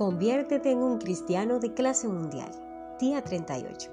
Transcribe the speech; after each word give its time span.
Conviértete 0.00 0.70
en 0.70 0.78
un 0.78 0.96
cristiano 0.96 1.58
de 1.58 1.74
clase 1.74 2.08
mundial. 2.08 2.50
Día 2.98 3.22
38. 3.22 3.90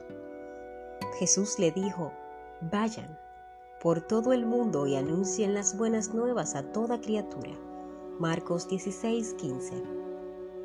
Jesús 1.19 1.59
le 1.59 1.69
dijo, 1.71 2.13
vayan 2.61 3.19
por 3.81 3.99
todo 3.99 4.31
el 4.31 4.45
mundo 4.45 4.87
y 4.87 4.95
anuncien 4.95 5.53
las 5.53 5.77
buenas 5.77 6.13
nuevas 6.13 6.55
a 6.55 6.63
toda 6.71 7.01
criatura. 7.01 7.51
Marcos 8.19 8.69
16, 8.69 9.33
15. 9.33 9.83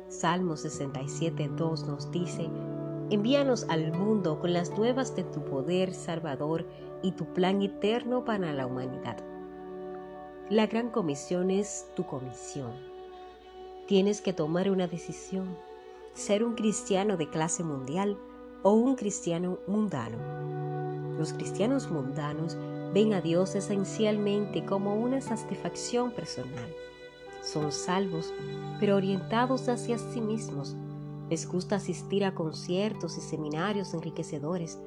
Salmo 0.07 0.55
67, 0.55 1.49
2 1.57 1.87
nos 1.87 2.09
dice, 2.09 2.49
envíanos 3.09 3.65
al 3.67 3.91
mundo 3.91 4.39
con 4.39 4.53
las 4.53 4.69
nuevas 4.69 5.13
de 5.13 5.25
tu 5.25 5.43
poder 5.43 5.93
salvador 5.93 6.65
y 7.01 7.11
tu 7.11 7.25
plan 7.33 7.61
eterno 7.61 8.23
para 8.23 8.53
la 8.53 8.65
humanidad. 8.65 9.17
La 10.49 10.67
gran 10.67 10.89
comisión 10.89 11.51
es 11.51 11.85
tu 11.97 12.05
comisión 12.05 12.92
Tienes 13.85 14.21
que 14.21 14.31
tomar 14.31 14.71
una 14.71 14.87
decisión, 14.87 15.57
ser 16.13 16.45
un 16.45 16.55
cristiano 16.55 17.17
de 17.17 17.29
clase 17.29 17.65
mundial 17.65 18.17
o 18.61 18.71
un 18.71 18.95
cristiano 18.95 19.59
mundano. 19.67 20.17
Los 21.17 21.33
cristianos 21.33 21.91
mundanos 21.91 22.55
ven 22.93 23.13
a 23.13 23.19
Dios 23.19 23.55
esencialmente 23.55 24.65
como 24.65 24.95
una 24.95 25.19
satisfacción 25.19 26.11
personal. 26.11 26.73
Son 27.41 27.73
salvos, 27.73 28.33
pero 28.79 28.95
orientados 28.95 29.67
hacia 29.67 29.97
sí 29.97 30.21
mismos. 30.21 30.77
Les 31.29 31.45
gusta 31.45 31.75
asistir 31.75 32.23
a 32.23 32.33
conciertos 32.33 33.17
y 33.17 33.21
seminarios 33.21 33.93
enriquecedores, 33.93 34.79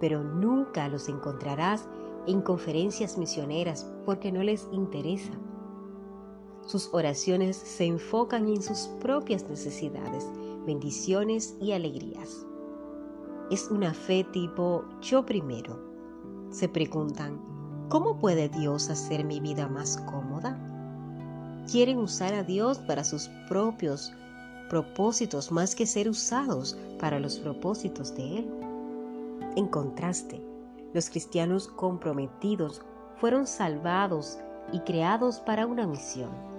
pero 0.00 0.24
nunca 0.24 0.88
los 0.88 1.08
encontrarás 1.08 1.88
en 2.26 2.40
conferencias 2.40 3.18
misioneras 3.18 3.88
porque 4.04 4.32
no 4.32 4.42
les 4.42 4.66
interesa. 4.72 5.32
Sus 6.66 6.90
oraciones 6.92 7.56
se 7.56 7.84
enfocan 7.84 8.48
en 8.48 8.62
sus 8.62 8.88
propias 9.00 9.42
necesidades, 9.48 10.26
bendiciones 10.64 11.56
y 11.60 11.72
alegrías. 11.72 12.46
Es 13.50 13.68
una 13.68 13.92
fe 13.92 14.24
tipo 14.32 14.84
yo 15.00 15.26
primero. 15.26 15.78
Se 16.50 16.68
preguntan, 16.68 17.40
¿cómo 17.88 18.18
puede 18.18 18.48
Dios 18.48 18.90
hacer 18.90 19.24
mi 19.24 19.40
vida 19.40 19.66
más 19.68 19.96
cómoda? 20.10 20.56
Quieren 21.70 21.98
usar 21.98 22.32
a 22.32 22.44
Dios 22.44 22.78
para 22.78 23.02
sus 23.02 23.28
propios 23.48 24.12
propósitos 24.70 25.50
más 25.50 25.74
que 25.74 25.84
ser 25.84 26.08
usados 26.08 26.78
para 26.98 27.18
los 27.18 27.38
propósitos 27.40 28.14
de 28.14 28.38
Él. 28.38 28.50
En 29.56 29.66
contraste, 29.66 30.40
los 30.94 31.10
cristianos 31.10 31.68
comprometidos 31.68 32.82
fueron 33.20 33.46
salvados 33.46 34.38
y 34.72 34.78
creados 34.80 35.40
para 35.40 35.66
una 35.66 35.86
misión 35.86 36.51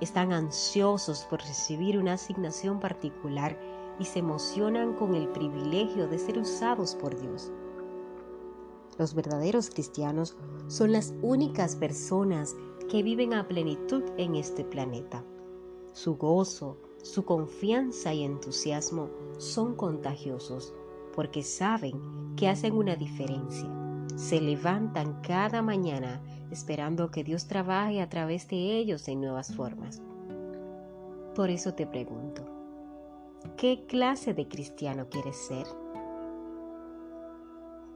están 0.00 0.32
ansiosos 0.32 1.24
por 1.24 1.40
recibir 1.40 1.98
una 1.98 2.14
asignación 2.14 2.80
particular 2.80 3.58
y 3.98 4.04
se 4.04 4.18
emocionan 4.18 4.94
con 4.94 5.14
el 5.14 5.28
privilegio 5.28 6.06
de 6.08 6.18
ser 6.18 6.38
usados 6.38 6.94
por 6.94 7.18
Dios. 7.18 7.52
Los 8.98 9.14
verdaderos 9.14 9.70
cristianos 9.70 10.36
son 10.68 10.92
las 10.92 11.14
únicas 11.22 11.76
personas 11.76 12.54
que 12.88 13.02
viven 13.02 13.34
a 13.34 13.46
plenitud 13.46 14.02
en 14.16 14.36
este 14.36 14.64
planeta. 14.64 15.24
Su 15.92 16.16
gozo, 16.16 16.78
su 17.02 17.24
confianza 17.24 18.14
y 18.14 18.22
entusiasmo 18.24 19.10
son 19.38 19.74
contagiosos 19.74 20.74
porque 21.14 21.42
saben 21.42 22.34
que 22.36 22.48
hacen 22.48 22.74
una 22.74 22.96
diferencia. 22.96 23.70
Se 24.16 24.40
levantan 24.40 25.20
cada 25.22 25.62
mañana 25.62 26.22
esperando 26.50 27.10
que 27.10 27.24
Dios 27.24 27.46
trabaje 27.46 28.00
a 28.00 28.08
través 28.08 28.48
de 28.48 28.76
ellos 28.76 29.08
en 29.08 29.20
nuevas 29.20 29.54
formas. 29.54 30.00
Por 31.34 31.50
eso 31.50 31.74
te 31.74 31.86
pregunto, 31.86 32.42
¿qué 33.56 33.84
clase 33.86 34.34
de 34.34 34.48
cristiano 34.48 35.08
quieres 35.08 35.36
ser? 35.36 35.66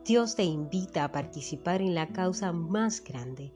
Dios 0.04 0.34
te 0.34 0.44
invita 0.44 1.04
a 1.04 1.12
participar 1.12 1.80
en 1.80 1.94
la 1.94 2.08
causa 2.08 2.52
más 2.52 3.02
grande, 3.02 3.52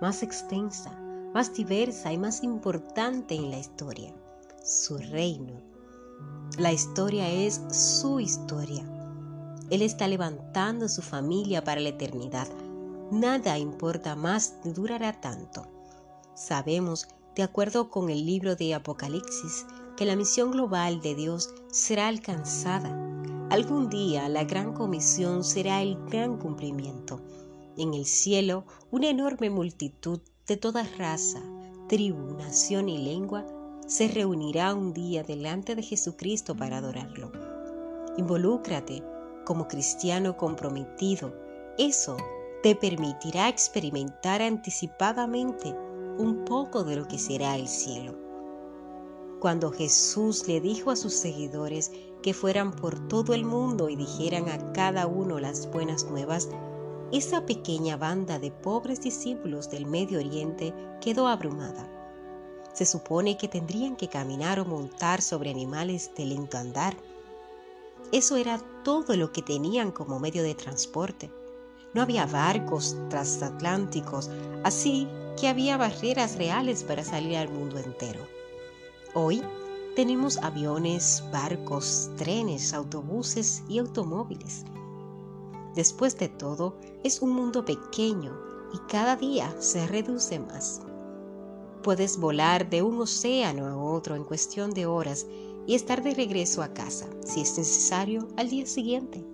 más 0.00 0.22
extensa, 0.22 0.98
más 1.32 1.54
diversa 1.54 2.12
y 2.12 2.18
más 2.18 2.42
importante 2.42 3.34
en 3.34 3.50
la 3.50 3.58
historia, 3.58 4.14
su 4.64 4.98
reino. 4.98 5.60
La 6.58 6.72
historia 6.72 7.28
es 7.30 7.62
su 7.70 8.20
historia. 8.20 8.84
Él 9.70 9.82
está 9.82 10.08
levantando 10.08 10.88
su 10.88 11.02
familia 11.02 11.64
para 11.64 11.80
la 11.80 11.88
eternidad 11.90 12.48
nada 13.20 13.58
importa 13.58 14.16
más 14.16 14.56
durará 14.64 15.20
tanto. 15.20 15.66
Sabemos, 16.34 17.08
de 17.34 17.42
acuerdo 17.42 17.90
con 17.90 18.10
el 18.10 18.26
libro 18.26 18.56
de 18.56 18.74
Apocalipsis, 18.74 19.66
que 19.96 20.04
la 20.04 20.16
misión 20.16 20.50
global 20.50 21.00
de 21.00 21.14
Dios 21.14 21.54
será 21.70 22.08
alcanzada. 22.08 22.90
Algún 23.50 23.88
día 23.88 24.28
la 24.28 24.44
gran 24.44 24.72
comisión 24.74 25.44
será 25.44 25.82
el 25.82 25.96
gran 26.06 26.38
cumplimiento. 26.38 27.20
En 27.76 27.94
el 27.94 28.04
cielo, 28.06 28.64
una 28.90 29.08
enorme 29.08 29.50
multitud 29.50 30.20
de 30.46 30.56
toda 30.56 30.84
raza, 30.98 31.40
tribu, 31.88 32.34
nación 32.34 32.88
y 32.88 32.98
lengua 32.98 33.44
se 33.86 34.08
reunirá 34.08 34.74
un 34.74 34.92
día 34.92 35.22
delante 35.22 35.74
de 35.74 35.82
Jesucristo 35.82 36.56
para 36.56 36.78
adorarlo. 36.78 37.30
Involúcrate 38.16 39.02
como 39.44 39.68
cristiano 39.68 40.36
comprometido. 40.36 41.34
Eso 41.76 42.16
te 42.64 42.74
permitirá 42.74 43.50
experimentar 43.50 44.40
anticipadamente 44.40 45.76
un 46.16 46.46
poco 46.46 46.82
de 46.82 46.96
lo 46.96 47.06
que 47.06 47.18
será 47.18 47.56
el 47.56 47.68
cielo. 47.68 48.14
Cuando 49.38 49.70
Jesús 49.70 50.48
le 50.48 50.62
dijo 50.62 50.90
a 50.90 50.96
sus 50.96 51.12
seguidores 51.12 51.92
que 52.22 52.32
fueran 52.32 52.72
por 52.72 53.06
todo 53.06 53.34
el 53.34 53.44
mundo 53.44 53.90
y 53.90 53.96
dijeran 53.96 54.48
a 54.48 54.72
cada 54.72 55.06
uno 55.06 55.40
las 55.40 55.70
buenas 55.70 56.04
nuevas, 56.04 56.48
esa 57.12 57.44
pequeña 57.44 57.98
banda 57.98 58.38
de 58.38 58.50
pobres 58.50 59.02
discípulos 59.02 59.68
del 59.68 59.84
Medio 59.84 60.18
Oriente 60.18 60.72
quedó 61.02 61.28
abrumada. 61.28 61.86
Se 62.72 62.86
supone 62.86 63.36
que 63.36 63.46
tendrían 63.46 63.94
que 63.94 64.08
caminar 64.08 64.58
o 64.58 64.64
montar 64.64 65.20
sobre 65.20 65.50
animales 65.50 66.12
de 66.16 66.24
lento 66.24 66.56
andar. 66.56 66.96
Eso 68.10 68.36
era 68.38 68.58
todo 68.84 69.18
lo 69.18 69.32
que 69.32 69.42
tenían 69.42 69.92
como 69.92 70.18
medio 70.18 70.42
de 70.42 70.54
transporte. 70.54 71.30
No 71.94 72.02
había 72.02 72.26
barcos 72.26 72.96
transatlánticos, 73.08 74.28
así 74.64 75.08
que 75.40 75.48
había 75.48 75.76
barreras 75.76 76.36
reales 76.36 76.82
para 76.82 77.04
salir 77.04 77.36
al 77.36 77.48
mundo 77.48 77.78
entero. 77.78 78.20
Hoy 79.14 79.42
tenemos 79.94 80.38
aviones, 80.38 81.22
barcos, 81.32 82.10
trenes, 82.16 82.74
autobuses 82.74 83.62
y 83.68 83.78
automóviles. 83.78 84.64
Después 85.76 86.18
de 86.18 86.28
todo, 86.28 86.76
es 87.04 87.22
un 87.22 87.30
mundo 87.30 87.64
pequeño 87.64 88.36
y 88.72 88.78
cada 88.88 89.14
día 89.14 89.54
se 89.60 89.86
reduce 89.86 90.40
más. 90.40 90.80
Puedes 91.84 92.18
volar 92.18 92.68
de 92.70 92.82
un 92.82 93.00
océano 93.00 93.66
a 93.66 93.76
otro 93.76 94.16
en 94.16 94.24
cuestión 94.24 94.72
de 94.72 94.86
horas 94.86 95.26
y 95.66 95.74
estar 95.74 96.02
de 96.02 96.14
regreso 96.14 96.62
a 96.62 96.74
casa, 96.74 97.06
si 97.24 97.42
es 97.42 97.56
necesario, 97.56 98.26
al 98.36 98.50
día 98.50 98.66
siguiente. 98.66 99.24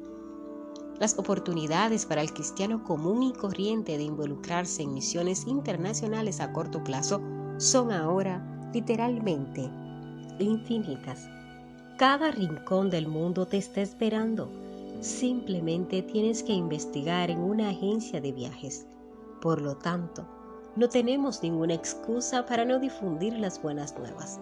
Las 1.01 1.19
oportunidades 1.19 2.05
para 2.05 2.21
el 2.21 2.31
cristiano 2.31 2.85
común 2.85 3.23
y 3.23 3.33
corriente 3.33 3.97
de 3.97 4.05
involucrarse 4.05 4.83
en 4.83 4.93
misiones 4.93 5.47
internacionales 5.47 6.41
a 6.41 6.53
corto 6.53 6.85
plazo 6.85 7.23
son 7.57 7.91
ahora 7.91 8.45
literalmente 8.75 9.63
infinitas. 10.39 11.27
Cada 11.97 12.31
rincón 12.33 12.91
del 12.91 13.09
mundo 13.09 13.47
te 13.47 13.57
está 13.57 13.81
esperando. 13.81 14.53
Simplemente 15.01 16.03
tienes 16.03 16.43
que 16.43 16.53
investigar 16.53 17.31
en 17.31 17.39
una 17.39 17.71
agencia 17.71 18.21
de 18.21 18.33
viajes. 18.33 18.87
Por 19.41 19.63
lo 19.63 19.79
tanto, 19.79 20.27
no 20.77 20.91
tenemos 20.91 21.43
ninguna 21.43 21.73
excusa 21.73 22.45
para 22.45 22.67
no 22.67 22.79
difundir 22.79 23.33
las 23.39 23.63
buenas 23.63 23.99
nuevas. 23.99 24.39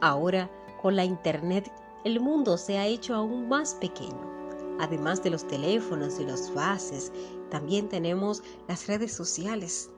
Ahora, 0.00 0.50
con 0.80 0.96
la 0.96 1.04
Internet, 1.04 1.70
el 2.04 2.20
mundo 2.20 2.56
se 2.56 2.78
ha 2.78 2.86
hecho 2.86 3.14
aún 3.14 3.50
más 3.50 3.74
pequeño 3.74 4.33
Además 4.80 5.22
de 5.22 5.30
los 5.30 5.46
teléfonos 5.46 6.18
y 6.18 6.24
los 6.24 6.52
bases, 6.52 7.12
también 7.50 7.88
tenemos 7.88 8.42
las 8.68 8.86
redes 8.86 9.12
sociales. 9.12 9.90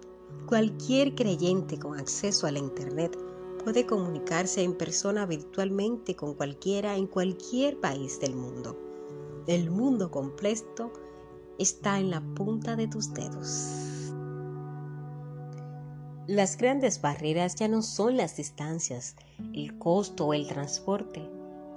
Cualquier 0.46 1.14
creyente 1.14 1.78
con 1.78 1.98
acceso 1.98 2.46
a 2.46 2.52
la 2.52 2.58
Internet 2.58 3.16
puede 3.64 3.86
comunicarse 3.86 4.62
en 4.62 4.76
persona 4.76 5.26
virtualmente 5.26 6.14
con 6.14 6.34
cualquiera 6.34 6.96
en 6.96 7.06
cualquier 7.06 7.80
país 7.80 8.20
del 8.20 8.36
mundo. 8.36 8.78
El 9.46 9.70
mundo 9.70 10.10
completo 10.10 10.92
está 11.58 11.98
en 11.98 12.10
la 12.10 12.20
punta 12.34 12.76
de 12.76 12.88
tus 12.88 13.12
dedos. 13.14 14.12
Las 16.26 16.56
grandes 16.58 17.00
barreras 17.00 17.54
ya 17.54 17.68
no 17.68 17.82
son 17.82 18.16
las 18.16 18.36
distancias, 18.36 19.14
el 19.54 19.78
costo 19.78 20.26
o 20.26 20.34
el 20.34 20.48
transporte 20.48 21.35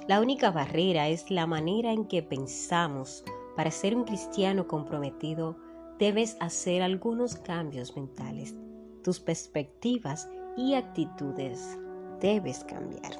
la 0.10 0.20
única 0.22 0.50
barrera 0.50 1.08
es 1.08 1.30
la 1.30 1.46
manera 1.46 1.94
en 1.94 2.06
que 2.06 2.24
pensamos. 2.24 3.24
Para 3.56 3.70
ser 3.70 3.96
un 3.96 4.06
cristiano 4.06 4.68
comprometido, 4.68 5.56
debes 6.00 6.36
hacer 6.40 6.82
algunos 6.82 7.36
cambios 7.36 7.96
mentales. 7.96 8.56
Tus 9.04 9.20
perspectivas 9.20 10.28
y 10.58 10.74
actitudes 10.74 11.78
debes 12.20 12.64
cambiar. 12.64 13.12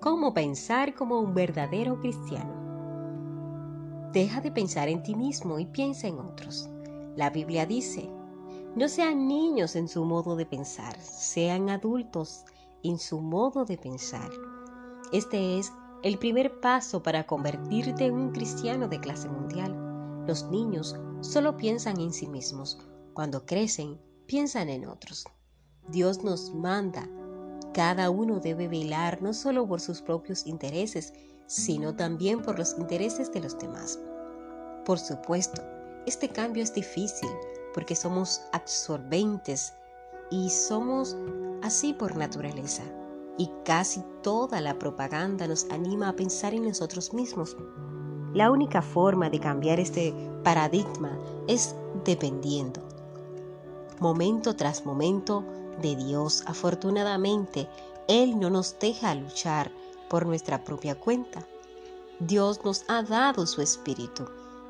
cómo 0.00 0.32
pensar 0.32 0.94
como 0.94 1.20
un 1.20 1.34
verdadero 1.34 2.00
cristiano. 2.00 2.54
Deja 4.14 4.40
de 4.40 4.50
pensar 4.50 4.88
en 4.88 5.02
ti 5.02 5.14
mismo 5.14 5.58
y 5.58 5.66
piensa 5.66 6.08
en 6.08 6.18
otros. 6.18 6.66
La 7.14 7.28
Biblia 7.28 7.66
dice, 7.66 8.08
no 8.74 8.88
sean 8.88 9.28
niños 9.28 9.76
en 9.76 9.86
su 9.86 10.06
modo 10.06 10.34
de 10.34 10.46
pensar, 10.46 10.98
sean 10.98 11.68
adultos 11.68 12.46
en 12.82 12.98
su 12.98 13.20
modo 13.20 13.66
de 13.66 13.76
pensar. 13.76 14.30
Este 15.12 15.58
es 15.58 15.72
el 16.02 16.18
primer 16.18 16.60
paso 16.60 17.02
para 17.02 17.26
convertirte 17.26 18.04
en 18.04 18.14
un 18.14 18.30
cristiano 18.30 18.88
de 18.88 19.00
clase 19.00 19.28
mundial. 19.28 19.74
Los 20.26 20.44
niños 20.50 20.96
solo 21.22 21.56
piensan 21.56 21.98
en 21.98 22.12
sí 22.12 22.26
mismos. 22.26 22.78
Cuando 23.14 23.46
crecen, 23.46 23.98
piensan 24.26 24.68
en 24.68 24.86
otros. 24.86 25.24
Dios 25.88 26.22
nos 26.22 26.54
manda. 26.54 27.08
Cada 27.72 28.10
uno 28.10 28.38
debe 28.38 28.68
velar 28.68 29.22
no 29.22 29.32
solo 29.32 29.66
por 29.66 29.80
sus 29.80 30.02
propios 30.02 30.46
intereses, 30.46 31.14
sino 31.46 31.96
también 31.96 32.42
por 32.42 32.58
los 32.58 32.76
intereses 32.78 33.32
de 33.32 33.40
los 33.40 33.58
demás. 33.58 33.98
Por 34.84 34.98
supuesto, 34.98 35.62
este 36.06 36.28
cambio 36.28 36.62
es 36.62 36.74
difícil 36.74 37.30
porque 37.72 37.96
somos 37.96 38.42
absorbentes 38.52 39.72
y 40.30 40.50
somos 40.50 41.16
así 41.62 41.94
por 41.94 42.16
naturaleza. 42.16 42.82
Y 43.38 43.50
casi 43.64 44.02
toda 44.22 44.60
la 44.60 44.78
propaganda 44.78 45.46
nos 45.46 45.64
anima 45.70 46.08
a 46.08 46.16
pensar 46.16 46.52
en 46.52 46.64
nosotros 46.64 47.14
mismos. 47.14 47.56
La 48.34 48.50
única 48.50 48.82
forma 48.82 49.30
de 49.30 49.40
cambiar 49.40 49.80
este 49.80 50.12
paradigma 50.44 51.18
es 51.46 51.74
dependiendo. 52.04 52.82
Momento 54.00 54.54
tras 54.54 54.84
momento 54.84 55.44
de 55.80 55.96
Dios, 55.96 56.42
afortunadamente, 56.46 57.68
Él 58.06 58.38
no 58.38 58.50
nos 58.50 58.78
deja 58.78 59.14
luchar 59.14 59.72
por 60.10 60.26
nuestra 60.26 60.64
propia 60.64 60.98
cuenta. 60.98 61.46
Dios 62.20 62.64
nos 62.64 62.84
ha 62.88 63.02
dado 63.02 63.46
su 63.46 63.62
espíritu. 63.62 64.24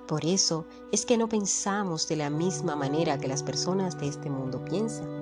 Por 0.06 0.24
eso 0.24 0.64
es 0.92 1.04
que 1.04 1.18
no 1.18 1.28
pensamos 1.28 2.08
de 2.08 2.16
la 2.16 2.30
misma 2.30 2.76
manera 2.76 3.18
que 3.18 3.28
las 3.28 3.42
personas 3.42 3.98
de 3.98 4.08
este 4.08 4.30
mundo 4.30 4.64
piensan. 4.64 5.17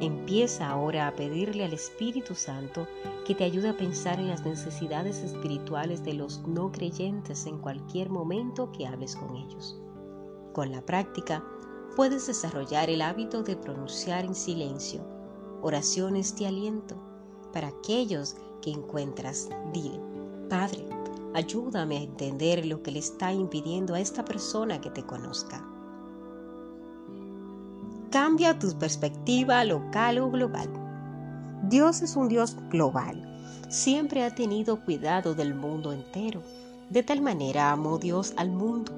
Empieza 0.00 0.68
ahora 0.68 1.06
a 1.06 1.14
pedirle 1.14 1.64
al 1.64 1.72
Espíritu 1.72 2.34
Santo 2.34 2.86
que 3.26 3.34
te 3.34 3.44
ayude 3.44 3.70
a 3.70 3.76
pensar 3.76 4.20
en 4.20 4.28
las 4.28 4.44
necesidades 4.44 5.22
espirituales 5.22 6.04
de 6.04 6.14
los 6.14 6.46
no 6.46 6.70
creyentes 6.70 7.46
en 7.46 7.58
cualquier 7.58 8.10
momento 8.10 8.70
que 8.72 8.86
hables 8.86 9.16
con 9.16 9.36
ellos. 9.36 9.80
Con 10.52 10.70
la 10.70 10.82
práctica, 10.84 11.44
puedes 11.96 12.26
desarrollar 12.26 12.90
el 12.90 13.00
hábito 13.00 13.42
de 13.42 13.56
pronunciar 13.56 14.24
en 14.24 14.34
silencio 14.34 15.02
oraciones 15.62 16.36
de 16.36 16.46
aliento 16.46 16.96
para 17.52 17.68
aquellos 17.68 18.36
que 18.60 18.70
encuentras. 18.70 19.48
Dile, 19.72 20.00
Padre, 20.48 20.86
ayúdame 21.34 21.98
a 21.98 22.02
entender 22.02 22.66
lo 22.66 22.82
que 22.82 22.92
le 22.92 22.98
está 22.98 23.32
impidiendo 23.32 23.94
a 23.94 24.00
esta 24.00 24.24
persona 24.24 24.80
que 24.80 24.90
te 24.90 25.04
conozca. 25.04 25.66
Cambia 28.10 28.56
tu 28.56 28.72
perspectiva 28.78 29.64
local 29.64 30.18
o 30.18 30.30
global. 30.30 30.68
Dios 31.64 32.02
es 32.02 32.14
un 32.14 32.28
Dios 32.28 32.56
global. 32.70 33.20
Siempre 33.68 34.22
ha 34.22 34.32
tenido 34.32 34.84
cuidado 34.84 35.34
del 35.34 35.56
mundo 35.56 35.92
entero. 35.92 36.40
De 36.88 37.02
tal 37.02 37.20
manera 37.20 37.72
amó 37.72 37.98
Dios 37.98 38.32
al 38.36 38.50
mundo. 38.50 38.92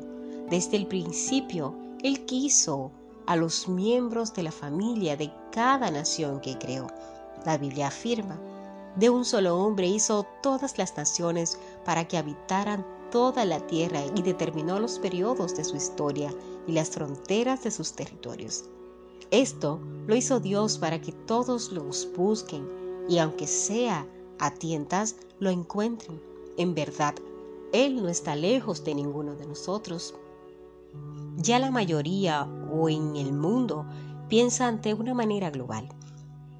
Desde 0.50 0.76
el 0.76 0.86
principio, 0.86 1.74
Él 2.02 2.26
quiso 2.26 2.92
a 3.26 3.34
los 3.34 3.66
miembros 3.66 4.34
de 4.34 4.42
la 4.42 4.52
familia 4.52 5.16
de 5.16 5.32
cada 5.52 5.90
nación 5.90 6.40
que 6.40 6.58
creó. 6.58 6.86
La 7.46 7.56
Biblia 7.56 7.88
afirma, 7.88 8.38
de 8.96 9.08
un 9.08 9.24
solo 9.24 9.58
hombre 9.58 9.86
hizo 9.86 10.26
todas 10.42 10.76
las 10.76 10.96
naciones 10.98 11.58
para 11.86 12.06
que 12.06 12.18
habitaran 12.18 12.84
toda 13.10 13.46
la 13.46 13.60
tierra 13.60 14.00
y 14.14 14.20
determinó 14.20 14.78
los 14.78 14.98
periodos 14.98 15.56
de 15.56 15.64
su 15.64 15.76
historia 15.76 16.30
y 16.66 16.72
las 16.72 16.90
fronteras 16.90 17.64
de 17.64 17.70
sus 17.70 17.94
territorios. 17.94 18.64
Esto 19.30 19.80
lo 20.06 20.16
hizo 20.16 20.40
Dios 20.40 20.78
para 20.78 21.00
que 21.00 21.12
todos 21.12 21.70
los 21.70 22.08
busquen 22.16 22.66
y 23.08 23.18
aunque 23.18 23.46
sea 23.46 24.06
a 24.38 24.54
tientas, 24.54 25.16
lo 25.38 25.50
encuentren. 25.50 26.20
En 26.56 26.74
verdad, 26.74 27.14
Él 27.72 28.02
no 28.02 28.08
está 28.08 28.34
lejos 28.36 28.84
de 28.84 28.94
ninguno 28.94 29.34
de 29.34 29.46
nosotros. 29.46 30.14
Ya 31.36 31.58
la 31.58 31.70
mayoría 31.70 32.48
o 32.72 32.88
en 32.88 33.16
el 33.16 33.32
mundo 33.32 33.84
piensa 34.28 34.72
de 34.72 34.94
una 34.94 35.14
manera 35.14 35.50
global. 35.50 35.88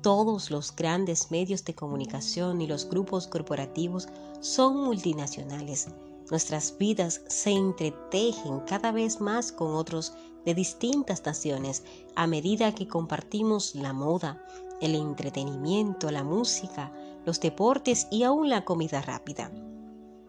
Todos 0.03 0.51
los 0.51 0.75
grandes 0.75 1.31
medios 1.31 1.65
de 1.65 1.75
comunicación 1.75 2.61
y 2.61 2.67
los 2.67 2.89
grupos 2.89 3.27
corporativos 3.27 4.09
son 4.41 4.77
multinacionales. 4.85 5.89
Nuestras 6.31 6.77
vidas 6.77 7.23
se 7.29 7.51
entretejen 7.51 8.61
cada 8.61 8.93
vez 8.93 9.21
más 9.21 9.51
con 9.51 9.75
otros 9.75 10.13
de 10.49 10.55
distintas 10.55 11.27
naciones 11.27 11.85
a 12.17 12.27
medida 12.27 12.75
que 12.75 12.89
compartimos 12.89 13.75
la 13.75 13.93
moda, 13.93 14.43
el 14.81 14.95
entretenimiento, 14.95 16.11
la 16.11 16.25
música, 16.25 16.91
los 17.27 17.39
deportes 17.39 18.09
y 18.11 18.23
aún 18.23 18.49
la 18.49 18.65
comida 18.65 19.03
rápida. 19.03 19.51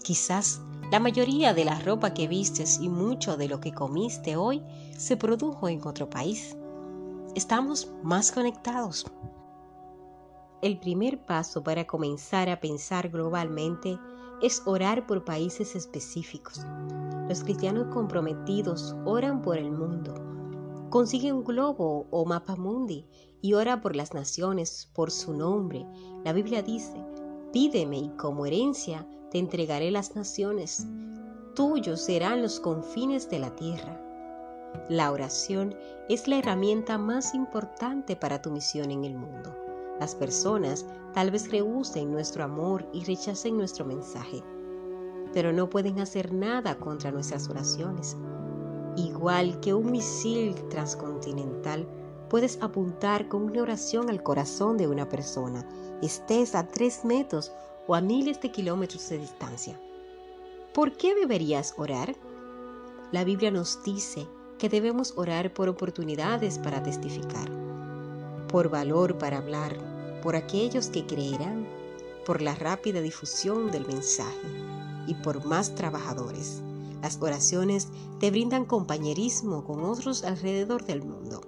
Quizás 0.04 0.60
la 0.92 1.00
mayoría 1.00 1.54
de 1.54 1.64
la 1.64 1.80
ropa 1.80 2.14
que 2.14 2.28
vistes 2.28 2.82
y 2.82 2.90
mucho 2.90 3.38
de 3.38 3.48
lo 3.48 3.62
que 3.62 3.72
comiste 3.72 4.36
hoy 4.36 4.62
se 4.98 5.16
produjo 5.16 5.70
en 5.70 5.88
otro 5.88 6.10
país. 6.10 6.58
Estamos 7.34 7.90
más 8.04 8.34
conectados. 8.34 9.06
El 10.62 10.82
primer 10.82 11.18
paso 11.24 11.64
para 11.64 11.88
comenzar 11.88 12.50
a 12.50 12.60
pensar 12.60 13.08
globalmente 13.08 13.98
es 14.42 14.62
orar 14.66 15.06
por 15.06 15.26
países 15.26 15.76
específicos. 15.76 16.62
Los 17.28 17.44
cristianos 17.44 17.94
comprometidos 17.94 18.96
oran 19.06 19.42
por 19.42 19.58
el 19.58 19.72
mundo. 19.72 20.16
Consigue 20.90 21.32
un 21.32 21.44
globo 21.44 22.08
o 22.10 22.26
mapa 22.26 22.56
mundi 22.56 23.06
y 23.42 23.54
ora 23.54 23.82
por 23.82 23.96
las 23.96 24.14
naciones, 24.14 24.90
por 24.94 25.12
su 25.12 25.34
nombre. 25.34 25.86
La 26.26 26.34
Biblia 26.34 26.64
dice, 26.64 27.06
pídeme 27.54 27.98
y 28.00 28.10
como 28.18 28.46
herencia 28.46 29.08
te 29.30 29.38
entregaré 29.38 29.92
las 29.92 30.16
naciones. 30.16 30.88
Tuyos 31.56 32.02
serán 32.02 32.42
los 32.42 32.60
confines 32.60 33.30
de 33.30 33.40
la 33.40 33.56
tierra. 33.56 34.02
La 34.90 35.12
oración 35.12 35.76
es 36.10 36.28
la 36.28 36.38
herramienta 36.38 36.98
más 36.98 37.36
importante 37.36 38.16
para 38.16 38.42
tu 38.42 38.50
misión 38.50 38.92
en 38.92 39.04
el 39.04 39.16
mundo. 39.16 39.69
Las 40.00 40.16
personas 40.16 40.86
tal 41.14 41.30
vez 41.30 41.52
rehúsen 41.52 42.12
nuestro 42.12 42.44
amor 42.44 42.88
y 42.94 43.04
rechacen 43.04 43.58
nuestro 43.58 43.86
mensaje, 43.86 44.42
pero 45.34 45.52
no 45.52 45.70
pueden 45.70 46.00
hacer 46.00 46.34
nada 46.34 46.78
contra 46.80 47.12
nuestras 47.12 47.50
oraciones. 47.50 48.16
Igual 48.96 49.60
que 49.60 49.74
un 49.74 49.92
misil 49.92 50.56
transcontinental, 50.70 51.88
puedes 52.30 52.62
apuntar 52.62 53.28
con 53.28 53.44
una 53.44 53.62
oración 53.62 54.10
al 54.10 54.24
corazón 54.24 54.78
de 54.78 54.88
una 54.88 55.10
persona, 55.10 55.68
estés 56.02 56.56
a 56.56 56.68
tres 56.68 57.04
metros 57.04 57.52
o 57.88 57.96
a 57.96 58.02
miles 58.02 58.40
de 58.40 58.52
kilómetros 58.52 59.10
de 59.10 59.18
distancia. 59.18 59.80
¿Por 60.74 60.94
qué 60.94 61.14
deberías 61.16 61.74
orar? 61.78 62.16
La 63.12 63.24
Biblia 63.24 63.52
nos 63.52 63.84
dice 63.84 64.28
que 64.60 64.70
debemos 64.70 65.18
orar 65.18 65.54
por 65.54 65.68
oportunidades 65.68 66.60
para 66.60 66.84
testificar 66.84 67.69
por 68.50 68.70
valor 68.70 69.18
para 69.18 69.38
hablar, 69.38 69.78
por 70.22 70.36
aquellos 70.36 70.88
que 70.88 71.06
creerán, 71.06 71.68
por 72.26 72.42
la 72.42 72.56
rápida 72.56 73.00
difusión 73.00 73.72
del 73.72 73.88
mensaje 73.88 74.48
y 75.08 75.14
por 75.14 75.46
más 75.46 75.76
trabajadores. 75.76 76.62
Las 77.02 77.18
oraciones 77.22 77.88
te 78.20 78.30
brindan 78.30 78.66
compañerismo 78.66 79.64
con 79.64 79.84
otros 79.84 80.24
alrededor 80.24 80.84
del 80.84 81.04
mundo. 81.04 81.42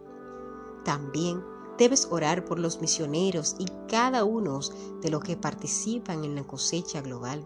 También 0.85 1.43
debes 1.77 2.07
orar 2.09 2.45
por 2.45 2.59
los 2.59 2.79
misioneros 2.79 3.55
y 3.59 3.65
cada 3.89 4.23
uno 4.23 4.59
de 5.01 5.09
los 5.09 5.23
que 5.23 5.35
participan 5.35 6.23
en 6.23 6.35
la 6.35 6.43
cosecha 6.43 7.01
global. 7.01 7.45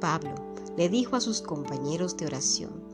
Pablo 0.00 0.34
le 0.76 0.88
dijo 0.88 1.16
a 1.16 1.20
sus 1.20 1.42
compañeros 1.42 2.16
de 2.16 2.26
oración, 2.26 2.84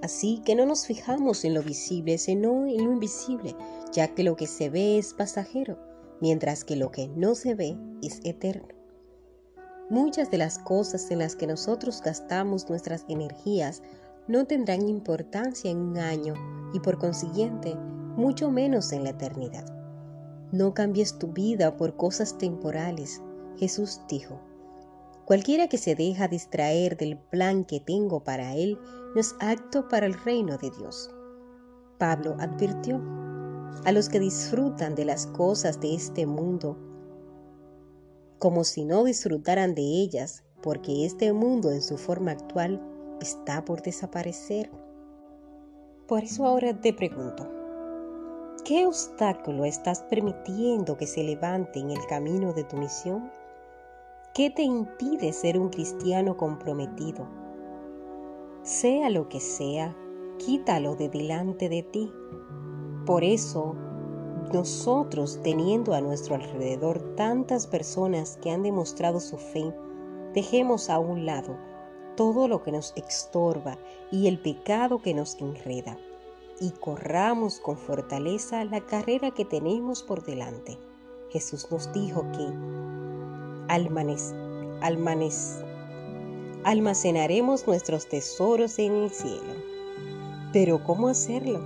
así 0.01 0.41
que 0.45 0.55
no 0.55 0.65
nos 0.65 0.85
fijamos 0.85 1.45
en 1.45 1.53
lo 1.53 1.63
visible, 1.63 2.17
sino 2.17 2.65
en 2.65 2.85
lo 2.85 2.91
invisible, 2.91 3.55
ya 3.91 4.09
que 4.09 4.23
lo 4.23 4.35
que 4.35 4.47
se 4.47 4.69
ve 4.69 4.97
es 4.97 5.13
pasajero, 5.13 5.77
mientras 6.21 6.63
que 6.63 6.75
lo 6.75 6.91
que 6.91 7.07
no 7.09 7.35
se 7.35 7.55
ve 7.55 7.77
es 8.01 8.19
eterno. 8.23 8.67
Muchas 9.89 10.31
de 10.31 10.37
las 10.37 10.57
cosas 10.57 11.11
en 11.11 11.19
las 11.19 11.35
que 11.35 11.47
nosotros 11.47 12.01
gastamos 12.01 12.69
nuestras 12.69 13.05
energías 13.09 13.83
no 14.27 14.45
tendrán 14.45 14.87
importancia 14.87 15.69
en 15.69 15.77
un 15.79 15.97
año 15.97 16.33
y 16.73 16.79
por 16.79 16.97
consiguiente 16.97 17.75
mucho 17.75 18.49
menos 18.51 18.93
en 18.93 19.03
la 19.03 19.09
eternidad. 19.09 19.65
No 20.51 20.73
cambies 20.73 21.17
tu 21.17 21.27
vida 21.27 21.75
por 21.75 21.97
cosas 21.97 22.37
temporales, 22.37 23.21
Jesús 23.57 24.01
dijo. 24.07 24.39
Cualquiera 25.25 25.67
que 25.67 25.77
se 25.77 25.95
deja 25.95 26.27
distraer 26.27 26.97
del 26.97 27.17
plan 27.17 27.63
que 27.63 27.79
tengo 27.79 28.23
para 28.23 28.55
él 28.55 28.77
no 29.13 29.21
es 29.21 29.35
apto 29.39 29.87
para 29.87 30.05
el 30.05 30.13
reino 30.13 30.57
de 30.57 30.71
Dios. 30.71 31.09
Pablo 31.97 32.35
advirtió, 32.39 33.01
a 33.85 33.91
los 33.91 34.09
que 34.09 34.19
disfrutan 34.19 34.95
de 34.95 35.05
las 35.05 35.27
cosas 35.27 35.79
de 35.79 35.93
este 35.95 36.25
mundo, 36.25 36.77
como 38.39 38.63
si 38.63 38.85
no 38.85 39.03
disfrutaran 39.03 39.75
de 39.75 39.81
ellas, 39.81 40.43
porque 40.61 41.05
este 41.05 41.31
mundo 41.33 41.71
en 41.71 41.81
su 41.81 41.97
forma 41.97 42.31
actual 42.31 42.81
está 43.21 43.63
por 43.63 43.81
desaparecer. 43.81 44.71
Por 46.07 46.23
eso 46.23 46.45
ahora 46.45 46.79
te 46.79 46.93
pregunto, 46.93 47.49
¿qué 48.65 48.85
obstáculo 48.85 49.65
estás 49.65 50.03
permitiendo 50.03 50.97
que 50.97 51.07
se 51.07 51.23
levante 51.23 51.79
en 51.79 51.91
el 51.91 52.05
camino 52.07 52.53
de 52.53 52.63
tu 52.63 52.77
misión? 52.77 53.31
¿Qué 54.33 54.49
te 54.49 54.63
impide 54.63 55.33
ser 55.33 55.59
un 55.59 55.67
cristiano 55.67 56.37
comprometido? 56.37 57.27
Sea 58.63 59.09
lo 59.09 59.27
que 59.27 59.41
sea, 59.41 59.93
quítalo 60.37 60.95
de 60.95 61.09
delante 61.09 61.67
de 61.67 61.83
ti. 61.83 62.09
Por 63.05 63.25
eso 63.25 63.75
nosotros, 64.53 65.41
teniendo 65.43 65.93
a 65.93 65.99
nuestro 65.99 66.35
alrededor 66.35 67.01
tantas 67.17 67.67
personas 67.67 68.37
que 68.41 68.51
han 68.51 68.63
demostrado 68.63 69.19
su 69.19 69.37
fe, 69.37 69.75
dejemos 70.33 70.89
a 70.89 70.97
un 70.97 71.25
lado 71.25 71.57
todo 72.15 72.47
lo 72.47 72.63
que 72.63 72.71
nos 72.71 72.93
estorba 72.95 73.77
y 74.11 74.27
el 74.27 74.39
pecado 74.39 75.01
que 75.01 75.13
nos 75.13 75.35
enreda, 75.41 75.97
y 76.61 76.71
corramos 76.71 77.59
con 77.59 77.77
fortaleza 77.77 78.63
la 78.63 78.79
carrera 78.79 79.31
que 79.31 79.43
tenemos 79.43 80.03
por 80.03 80.23
delante. 80.23 80.77
Jesús 81.31 81.67
nos 81.69 81.91
dijo 81.91 82.25
que 82.31 82.80
almanes, 83.71 84.35
almanes, 84.81 85.63
almacenaremos 86.65 87.65
nuestros 87.67 88.05
tesoros 88.09 88.77
en 88.79 88.91
el 88.91 89.09
cielo. 89.09 89.53
Pero 90.51 90.83
¿cómo 90.83 91.07
hacerlo? 91.07 91.61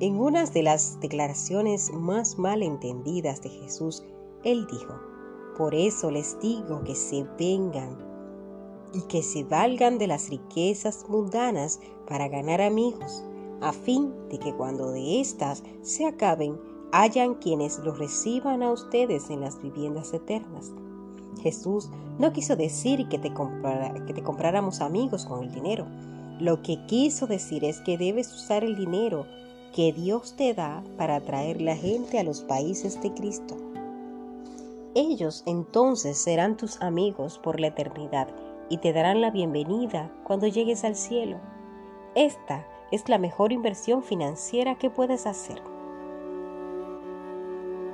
En 0.00 0.16
una 0.16 0.46
de 0.46 0.64
las 0.64 0.98
declaraciones 0.98 1.92
más 1.92 2.38
mal 2.38 2.60
entendidas 2.60 3.40
de 3.40 3.50
Jesús, 3.50 4.02
él 4.42 4.66
dijo, 4.66 4.94
por 5.56 5.76
eso 5.76 6.10
les 6.10 6.40
digo 6.40 6.82
que 6.82 6.96
se 6.96 7.24
vengan 7.38 7.96
y 8.92 9.02
que 9.02 9.22
se 9.22 9.44
valgan 9.44 9.98
de 9.98 10.08
las 10.08 10.28
riquezas 10.28 11.08
mundanas 11.08 11.78
para 12.08 12.26
ganar 12.26 12.60
amigos, 12.60 13.24
a 13.60 13.72
fin 13.72 14.12
de 14.28 14.40
que 14.40 14.52
cuando 14.52 14.90
de 14.90 15.20
éstas 15.20 15.62
se 15.82 16.04
acaben, 16.04 16.58
hayan 16.90 17.34
quienes 17.36 17.78
los 17.78 17.96
reciban 17.96 18.64
a 18.64 18.72
ustedes 18.72 19.30
en 19.30 19.42
las 19.42 19.62
viviendas 19.62 20.12
eternas. 20.12 20.72
Jesús 21.42 21.90
no 22.18 22.32
quiso 22.32 22.56
decir 22.56 23.08
que 23.08 23.18
te, 23.18 23.32
que 23.32 24.14
te 24.14 24.22
compráramos 24.22 24.80
amigos 24.80 25.26
con 25.26 25.42
el 25.42 25.52
dinero. 25.52 25.86
Lo 26.38 26.62
que 26.62 26.84
quiso 26.86 27.26
decir 27.26 27.64
es 27.64 27.80
que 27.80 27.98
debes 27.98 28.32
usar 28.32 28.64
el 28.64 28.76
dinero 28.76 29.26
que 29.72 29.92
Dios 29.92 30.34
te 30.36 30.54
da 30.54 30.82
para 30.96 31.16
atraer 31.16 31.60
la 31.60 31.76
gente 31.76 32.18
a 32.18 32.24
los 32.24 32.40
países 32.42 33.00
de 33.02 33.12
Cristo. 33.12 33.56
Ellos 34.94 35.42
entonces 35.46 36.16
serán 36.16 36.56
tus 36.56 36.80
amigos 36.80 37.38
por 37.38 37.60
la 37.60 37.66
eternidad 37.66 38.28
y 38.70 38.78
te 38.78 38.92
darán 38.92 39.20
la 39.20 39.30
bienvenida 39.30 40.10
cuando 40.24 40.46
llegues 40.46 40.84
al 40.84 40.96
cielo. 40.96 41.38
Esta 42.14 42.66
es 42.90 43.08
la 43.08 43.18
mejor 43.18 43.52
inversión 43.52 44.02
financiera 44.02 44.78
que 44.78 44.88
puedes 44.88 45.26
hacer. 45.26 45.75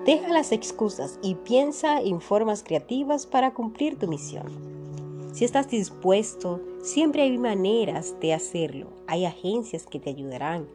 Deja 0.04 0.32
las 0.32 0.50
excusas 0.50 1.20
y 1.22 1.36
piensa 1.36 2.00
en 2.00 2.20
formas 2.20 2.64
creativas 2.64 3.24
para 3.24 3.54
cumplir 3.54 4.00
tu 4.00 4.08
misión. 4.08 4.46
Si 5.32 5.44
estás 5.44 5.68
dispuesto, 5.68 6.60
siempre 6.82 7.22
hay 7.22 7.38
maneras 7.38 8.16
de 8.20 8.34
hacerlo. 8.34 8.88
Hay 9.06 9.24
agencias 9.26 9.86
que 9.86 10.00
te 10.00 10.10
ayudarán 10.10 10.66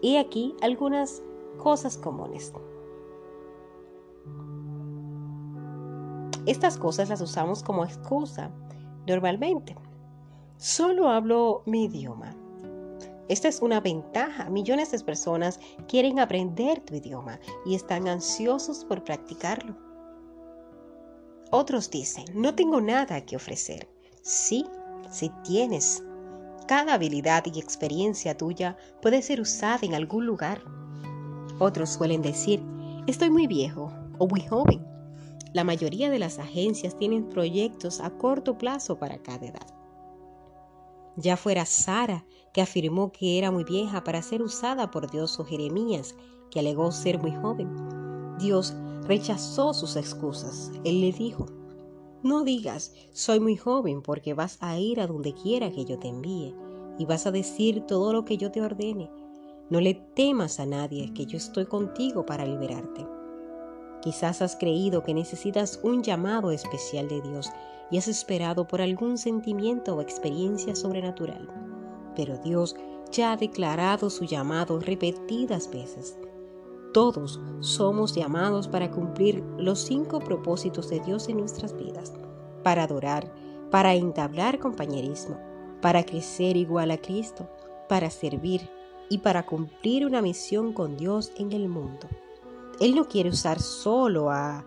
y 0.00 0.16
aquí 0.16 0.54
algunas 0.62 1.22
cosas 1.58 1.98
comunes. 1.98 2.54
Estas 6.46 6.78
cosas 6.78 7.10
las 7.10 7.20
usamos 7.20 7.62
como 7.62 7.84
excusa 7.84 8.50
normalmente. 9.06 9.76
Solo 10.56 11.10
hablo 11.10 11.62
mi 11.66 11.84
idioma. 11.84 12.34
Esta 13.30 13.46
es 13.46 13.62
una 13.62 13.80
ventaja. 13.80 14.50
Millones 14.50 14.90
de 14.90 14.98
personas 14.98 15.60
quieren 15.86 16.18
aprender 16.18 16.80
tu 16.80 16.96
idioma 16.96 17.38
y 17.64 17.76
están 17.76 18.08
ansiosos 18.08 18.84
por 18.84 19.04
practicarlo. 19.04 19.76
Otros 21.52 21.90
dicen, 21.90 22.24
no 22.34 22.56
tengo 22.56 22.80
nada 22.80 23.24
que 23.24 23.36
ofrecer. 23.36 23.88
Sí, 24.22 24.66
sí 25.12 25.30
tienes 25.44 26.02
cada 26.66 26.94
habilidad 26.94 27.44
y 27.52 27.58
experiencia 27.58 28.36
tuya 28.36 28.76
puede 29.00 29.22
ser 29.22 29.40
usada 29.40 29.80
en 29.82 29.94
algún 29.94 30.26
lugar. 30.26 30.62
Otros 31.60 31.90
suelen 31.90 32.22
decir, 32.22 32.62
estoy 33.06 33.30
muy 33.30 33.46
viejo 33.46 33.92
o 34.18 34.26
muy 34.26 34.42
joven. 34.42 34.84
La 35.52 35.62
mayoría 35.62 36.10
de 36.10 36.18
las 36.18 36.40
agencias 36.40 36.96
tienen 36.96 37.28
proyectos 37.28 38.00
a 38.00 38.10
corto 38.10 38.58
plazo 38.58 38.98
para 38.98 39.18
cada 39.18 39.46
edad. 39.46 39.66
Ya 41.16 41.36
fuera 41.36 41.66
Sara, 41.66 42.24
que 42.52 42.62
afirmó 42.62 43.12
que 43.12 43.38
era 43.38 43.50
muy 43.50 43.64
vieja 43.64 44.04
para 44.04 44.22
ser 44.22 44.42
usada 44.42 44.90
por 44.90 45.10
Dios, 45.10 45.38
o 45.38 45.44
Jeremías, 45.44 46.14
que 46.50 46.60
alegó 46.60 46.90
ser 46.92 47.18
muy 47.18 47.32
joven. 47.32 47.68
Dios 48.38 48.74
rechazó 49.06 49.74
sus 49.74 49.96
excusas. 49.96 50.72
Él 50.84 51.00
le 51.00 51.12
dijo, 51.12 51.46
no 52.22 52.44
digas, 52.44 52.92
soy 53.12 53.40
muy 53.40 53.56
joven 53.56 54.02
porque 54.02 54.34
vas 54.34 54.58
a 54.60 54.78
ir 54.78 55.00
a 55.00 55.06
donde 55.06 55.32
quiera 55.32 55.70
que 55.70 55.84
yo 55.84 55.98
te 55.98 56.08
envíe 56.08 56.54
y 56.98 57.06
vas 57.06 57.26
a 57.26 57.30
decir 57.30 57.86
todo 57.86 58.12
lo 58.12 58.24
que 58.24 58.36
yo 58.36 58.50
te 58.50 58.60
ordene. 58.60 59.10
No 59.70 59.80
le 59.80 59.94
temas 59.94 60.60
a 60.60 60.66
nadie 60.66 61.14
que 61.14 61.24
yo 61.26 61.38
estoy 61.38 61.64
contigo 61.64 62.26
para 62.26 62.44
liberarte. 62.44 63.06
Quizás 64.02 64.42
has 64.42 64.56
creído 64.56 65.02
que 65.02 65.14
necesitas 65.14 65.80
un 65.82 66.02
llamado 66.02 66.50
especial 66.50 67.08
de 67.08 67.20
Dios 67.22 67.50
y 67.90 67.98
has 67.98 68.08
esperado 68.08 68.66
por 68.66 68.82
algún 68.82 69.16
sentimiento 69.16 69.94
o 69.94 70.00
experiencia 70.00 70.74
sobrenatural. 70.74 71.48
Pero 72.20 72.36
Dios 72.36 72.76
ya 73.10 73.32
ha 73.32 73.36
declarado 73.38 74.10
su 74.10 74.26
llamado 74.26 74.78
repetidas 74.78 75.70
veces. 75.70 76.18
Todos 76.92 77.40
somos 77.60 78.14
llamados 78.14 78.68
para 78.68 78.90
cumplir 78.90 79.42
los 79.56 79.78
cinco 79.78 80.18
propósitos 80.18 80.90
de 80.90 81.00
Dios 81.00 81.30
en 81.30 81.38
nuestras 81.38 81.74
vidas, 81.74 82.12
para 82.62 82.82
adorar, 82.82 83.32
para 83.70 83.94
entablar 83.94 84.58
compañerismo, 84.58 85.38
para 85.80 86.04
crecer 86.04 86.58
igual 86.58 86.90
a 86.90 86.98
Cristo, 86.98 87.48
para 87.88 88.10
servir 88.10 88.68
y 89.08 89.16
para 89.16 89.46
cumplir 89.46 90.04
una 90.04 90.20
misión 90.20 90.74
con 90.74 90.98
Dios 90.98 91.32
en 91.38 91.52
el 91.52 91.70
mundo. 91.70 92.06
Él 92.80 92.94
no 92.96 93.08
quiere 93.08 93.30
usar 93.30 93.62
solo 93.62 94.30
a 94.30 94.66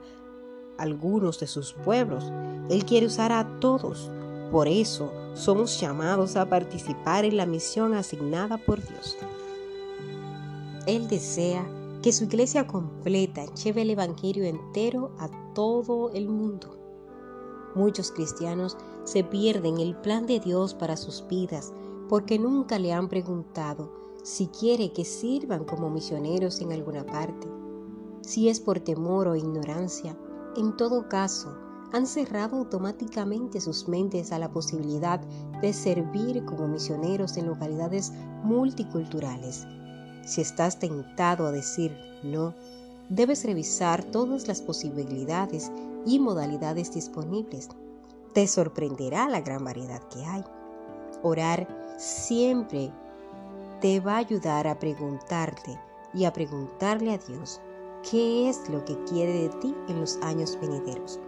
algunos 0.80 1.40
de 1.40 1.46
sus 1.46 1.74
pueblos, 1.74 2.24
Él 2.72 2.84
quiere 2.84 3.06
usar 3.06 3.32
a 3.32 3.60
todos. 3.60 4.10
Por 4.52 4.68
eso 4.68 5.12
somos 5.34 5.80
llamados 5.80 6.36
a 6.36 6.48
participar 6.48 7.26
en 7.26 7.38
la 7.38 7.46
misión 7.46 7.94
asignada 7.94 8.58
por 8.58 8.86
Dios. 8.86 9.18
Él 10.86 11.08
desea 11.08 11.66
que 12.02 12.12
su 12.12 12.26
iglesia 12.26 12.68
completa 12.68 13.46
lleve 13.56 13.84
el 13.84 13.92
Evangelio 13.92 14.44
entero 14.44 15.12
a 15.18 15.30
todo 15.54 16.12
el 16.12 16.28
mundo. 16.28 16.78
Muchos 17.76 18.12
cristianos 18.12 18.78
se 19.06 19.24
pierden 19.24 19.80
el 19.80 19.96
plan 19.96 20.28
de 20.28 20.40
Dios 20.40 20.74
para 20.74 20.98
sus 20.98 21.26
vidas 21.28 21.74
porque 22.10 22.38
nunca 22.38 22.78
le 22.78 22.94
han 22.94 23.08
preguntado 23.10 23.92
si 24.24 24.48
quiere 24.48 24.94
que 24.94 25.06
sirvan 25.06 25.66
como 25.66 25.90
misioneros 25.90 26.62
en 26.62 26.72
alguna 26.72 27.06
parte. 27.06 27.48
Si 28.22 28.50
es 28.50 28.60
por 28.60 28.80
temor 28.80 29.28
o 29.28 29.36
ignorancia, 29.36 30.18
en 30.56 30.78
todo 30.78 31.10
caso, 31.10 31.58
han 31.94 32.08
cerrado 32.08 32.58
automáticamente 32.58 33.62
sus 33.62 33.88
mentes 33.88 34.32
a 34.32 34.40
la 34.40 34.52
posibilidad 34.52 35.22
de 35.62 35.74
servir 35.74 36.44
como 36.44 36.68
misioneros 36.68 37.38
en 37.38 37.46
localidades 37.46 38.12
multiculturales. 38.44 39.68
Si 40.26 40.42
estás 40.42 40.80
tentado 40.80 41.46
a 41.46 41.52
decir 41.52 41.96
no, 42.24 42.56
debes 43.10 43.46
revisar 43.46 44.04
todas 44.04 44.48
las 44.48 44.62
posibilidades 44.62 45.72
y 46.06 46.20
modalidades 46.20 46.94
disponibles. 46.94 47.70
Te 48.34 48.48
sorprenderá 48.48 49.30
la 49.30 49.42
gran 49.42 49.64
variedad 49.64 50.02
que 50.10 50.26
hay. 50.26 50.44
Orar 51.22 51.68
siempre 52.00 52.92
te 53.82 54.00
va 54.00 54.16
a 54.16 54.18
ayudar 54.18 54.68
a 54.68 54.80
preguntarte 54.80 55.80
y 56.12 56.26
a 56.26 56.34
preguntarle 56.34 57.14
a 57.14 57.18
Dios 57.20 57.62
qué 58.10 58.50
es 58.50 58.68
lo 58.68 58.84
que 58.84 58.98
quiere 59.04 59.34
de 59.44 59.50
ti 59.60 59.76
en 59.88 60.00
los 60.00 60.18
años 60.24 60.58
venideros. 60.60 61.20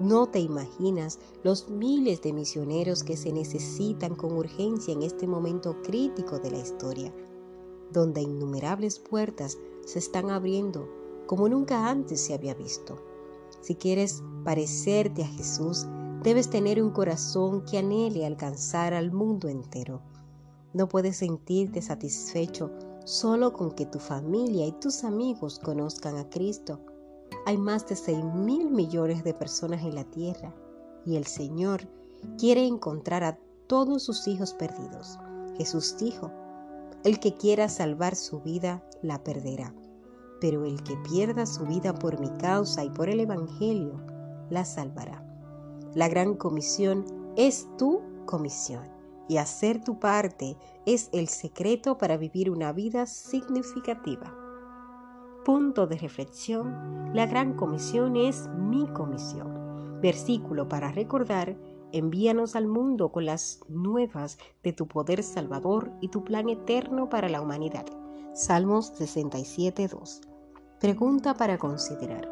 No 0.00 0.26
te 0.26 0.40
imaginas 0.40 1.20
los 1.44 1.68
miles 1.68 2.20
de 2.22 2.32
misioneros 2.32 3.04
que 3.04 3.16
se 3.16 3.32
necesitan 3.32 4.16
con 4.16 4.32
urgencia 4.32 4.92
en 4.92 5.02
este 5.02 5.26
momento 5.26 5.80
crítico 5.82 6.38
de 6.40 6.50
la 6.50 6.58
historia, 6.58 7.14
donde 7.92 8.22
innumerables 8.22 8.98
puertas 8.98 9.56
se 9.86 10.00
están 10.00 10.30
abriendo 10.30 10.88
como 11.26 11.48
nunca 11.48 11.88
antes 11.88 12.20
se 12.20 12.34
había 12.34 12.54
visto. 12.54 12.96
Si 13.60 13.76
quieres 13.76 14.22
parecerte 14.44 15.22
a 15.22 15.28
Jesús, 15.28 15.86
debes 16.22 16.50
tener 16.50 16.82
un 16.82 16.90
corazón 16.90 17.64
que 17.64 17.78
anhele 17.78 18.26
alcanzar 18.26 18.94
al 18.94 19.12
mundo 19.12 19.48
entero. 19.48 20.02
No 20.72 20.88
puedes 20.88 21.18
sentirte 21.18 21.80
satisfecho 21.80 22.70
solo 23.04 23.52
con 23.52 23.70
que 23.70 23.86
tu 23.86 23.98
familia 23.98 24.66
y 24.66 24.72
tus 24.72 25.04
amigos 25.04 25.58
conozcan 25.58 26.16
a 26.16 26.28
Cristo. 26.28 26.80
Hay 27.46 27.58
más 27.58 27.86
de 27.86 27.96
6 27.96 28.24
mil 28.24 28.70
millones 28.70 29.22
de 29.22 29.34
personas 29.34 29.82
en 29.82 29.94
la 29.94 30.04
tierra 30.04 30.54
y 31.04 31.16
el 31.16 31.26
Señor 31.26 31.82
quiere 32.38 32.66
encontrar 32.66 33.22
a 33.22 33.38
todos 33.66 34.02
sus 34.02 34.26
hijos 34.26 34.54
perdidos. 34.54 35.18
Jesús 35.58 35.96
dijo, 35.98 36.30
el 37.04 37.20
que 37.20 37.34
quiera 37.34 37.68
salvar 37.68 38.16
su 38.16 38.40
vida 38.40 38.82
la 39.02 39.22
perderá, 39.22 39.74
pero 40.40 40.64
el 40.64 40.82
que 40.82 40.96
pierda 41.08 41.44
su 41.44 41.66
vida 41.66 41.92
por 41.94 42.18
mi 42.18 42.30
causa 42.38 42.82
y 42.82 42.88
por 42.88 43.10
el 43.10 43.20
Evangelio 43.20 44.00
la 44.48 44.64
salvará. 44.64 45.22
La 45.94 46.08
gran 46.08 46.34
comisión 46.34 47.04
es 47.36 47.68
tu 47.76 48.00
comisión 48.24 48.88
y 49.28 49.36
hacer 49.36 49.84
tu 49.84 49.98
parte 49.98 50.56
es 50.86 51.10
el 51.12 51.28
secreto 51.28 51.98
para 51.98 52.16
vivir 52.16 52.50
una 52.50 52.72
vida 52.72 53.06
significativa. 53.06 54.43
Punto 55.44 55.86
de 55.86 55.98
reflexión, 55.98 57.10
la 57.12 57.26
gran 57.26 57.54
comisión 57.54 58.16
es 58.16 58.48
mi 58.48 58.86
comisión. 58.88 60.00
Versículo 60.00 60.68
para 60.68 60.90
recordar, 60.90 61.56
envíanos 61.92 62.56
al 62.56 62.66
mundo 62.66 63.12
con 63.12 63.26
las 63.26 63.60
nuevas 63.68 64.38
de 64.62 64.72
tu 64.72 64.88
poder 64.88 65.22
salvador 65.22 65.92
y 66.00 66.08
tu 66.08 66.24
plan 66.24 66.48
eterno 66.48 67.08
para 67.08 67.28
la 67.28 67.40
humanidad. 67.40 67.84
Salmos 68.32 68.92
67.2. 68.98 70.20
Pregunta 70.80 71.34
para 71.34 71.58
considerar. 71.58 72.28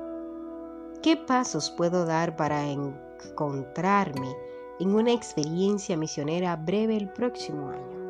¿Qué 1.02 1.16
pasos 1.16 1.70
puedo 1.70 2.06
dar 2.06 2.36
para 2.36 2.70
encontrarme 2.70 4.34
en 4.82 4.94
una 4.94 5.12
experiencia 5.12 5.96
misionera 5.96 6.56
breve 6.56 6.96
el 6.96 7.08
próximo 7.08 7.68
año. 7.68 8.01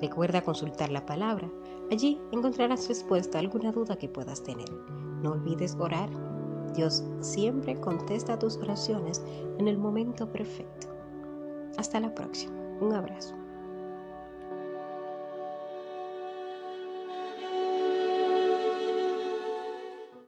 Recuerda 0.00 0.42
consultar 0.42 0.90
la 0.90 1.04
palabra. 1.04 1.50
Allí 1.90 2.20
encontrarás 2.32 2.88
respuesta 2.88 3.38
a 3.38 3.40
alguna 3.40 3.72
duda 3.72 3.96
que 3.96 4.08
puedas 4.08 4.42
tener. 4.42 4.70
No 5.22 5.32
olvides 5.32 5.76
orar. 5.78 6.08
Dios 6.74 7.04
siempre 7.20 7.78
contesta 7.80 8.38
tus 8.38 8.56
oraciones 8.58 9.22
en 9.58 9.68
el 9.68 9.76
momento 9.76 10.30
perfecto. 10.30 10.88
Hasta 11.76 12.00
la 12.00 12.14
próxima. 12.14 12.54
Un 12.80 12.94
abrazo. 12.94 13.39